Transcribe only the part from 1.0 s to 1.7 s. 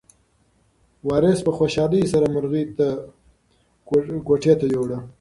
وارث په